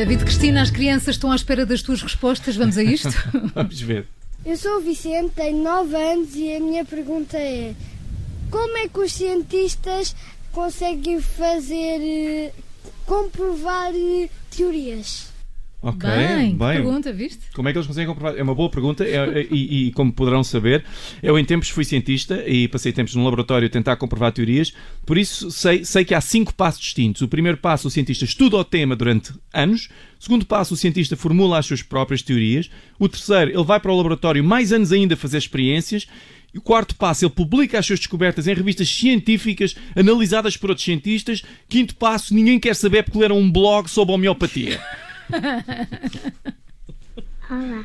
[0.00, 2.56] David Cristina, as crianças estão à espera das tuas respostas.
[2.56, 3.10] Vamos a isto?
[3.54, 4.06] Vamos ver.
[4.46, 7.74] Eu sou o Vicente, tenho 9 anos e a minha pergunta é:
[8.50, 10.16] como é que os cientistas
[10.52, 12.52] conseguem fazer eh,
[13.04, 15.29] comprovar eh, teorias?
[15.82, 16.56] Ok, bem, bem.
[16.56, 17.40] pergunta, viste?
[17.54, 18.38] Como é que eles conseguem comprovar?
[18.38, 20.84] É uma boa pergunta é- é- e, e, como poderão saber,
[21.22, 24.74] eu em tempos fui cientista e passei tempos no laboratório a tentar comprovar teorias,
[25.06, 27.22] por isso sei, sei que há cinco passos distintos.
[27.22, 29.88] O primeiro passo, o cientista estuda o tema durante anos.
[30.18, 32.70] O segundo passo, o cientista formula as suas próprias teorias.
[32.98, 36.06] O terceiro, ele vai para o laboratório mais anos ainda fazer experiências.
[36.52, 40.84] E o quarto passo, ele publica as suas descobertas em revistas científicas analisadas por outros
[40.84, 41.42] cientistas.
[41.70, 44.78] Quinto passo, ninguém quer saber porque leram um blog sobre homeopatia.
[47.50, 47.84] Olá,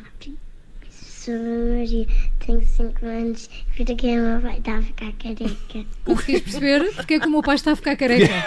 [0.90, 2.08] sou a Maria,
[2.46, 5.86] tenho 5 anos e porque o meu pai está a ficar careca.
[6.04, 8.34] Conseguiste perceber porque é que o meu pai está a ficar careca?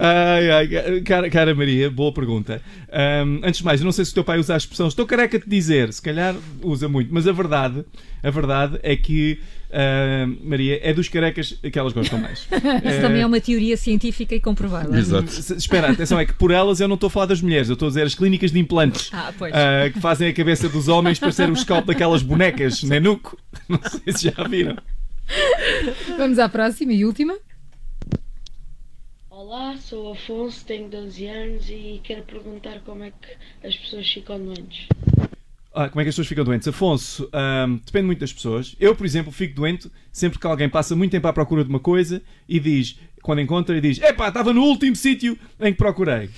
[0.00, 2.62] Ai, ai, cara, cara Maria, boa pergunta.
[2.92, 5.04] Ahm, antes de mais, eu não sei se o teu pai usa a expressão estou
[5.04, 7.84] careca de dizer, se calhar usa muito, mas a verdade,
[8.22, 9.40] a verdade é que
[9.72, 12.40] ahm, Maria é dos carecas que elas gostam mais.
[12.84, 14.98] Isso também é uma teoria científica e comprovada.
[14.98, 15.28] Exato.
[15.56, 17.86] Espera, atenção, é que por elas eu não estou a falar das mulheres, eu estou
[17.86, 19.10] a dizer as clínicas de implantes.
[19.12, 19.52] Ah, pois.
[19.54, 23.38] ah, que fazem a cabeça dos homens para ser o scalp daquelas bonecas, Nenuco.
[23.68, 24.76] Não sei se já viram.
[26.16, 27.36] Vamos à próxima e última.
[29.30, 34.10] Olá, sou o Afonso, tenho 12 anos e quero perguntar como é que as pessoas
[34.10, 34.88] ficam doentes.
[35.80, 36.66] Ah, como é que as pessoas ficam doentes?
[36.66, 37.30] Afonso,
[37.84, 38.74] depende muito das pessoas.
[38.80, 41.78] Eu, por exemplo, fico doente sempre que alguém passa muito tempo à procura de uma
[41.78, 46.30] coisa e diz, quando encontra, e diz: Epá, estava no último sítio em que procurei.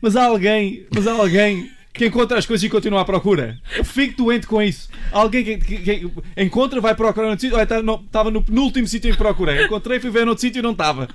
[0.00, 3.58] Mas há alguém, mas há alguém que encontra as coisas e continua à procura.
[3.76, 4.88] Eu fico doente com isso.
[5.10, 7.66] Alguém que, que- que encontra, vai procurar sítio.
[7.66, 9.64] Tá- não, estava no penúltimo sítio em que procurei.
[9.64, 11.08] Encontrei, fui ver noutro sítio e não estava.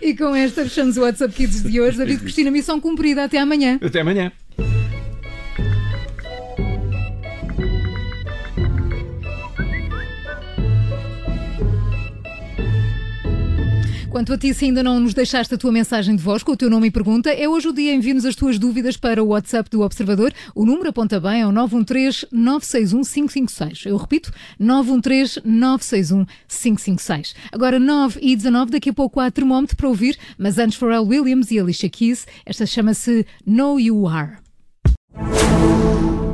[0.00, 1.98] E com esta fechamos o WhatsApp Kids de hoje.
[1.98, 3.24] David Cristina, missão cumprida.
[3.24, 3.80] Até amanhã.
[3.82, 4.30] Até amanhã.
[14.12, 16.56] Quanto a ti, se ainda não nos deixaste a tua mensagem de voz com o
[16.56, 17.94] teu nome e pergunta, é hoje o dia.
[17.94, 20.34] Envie-nos as tuas dúvidas para o WhatsApp do Observador.
[20.54, 23.86] O número aponta bem ao 913-961-556.
[23.86, 24.30] Eu repito,
[24.60, 27.34] 913-961-556.
[27.50, 31.50] Agora 9 e 19, daqui a pouco há termómetro para ouvir, mas antes Pharrell Williams
[31.50, 32.26] e Alicia Keys.
[32.44, 34.32] Esta chama-se Know You Are.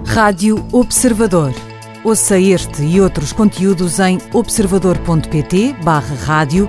[0.05, 1.55] Rádio Observador.
[2.03, 6.69] Ouça este e outros conteúdos em observador.pt/barra rádio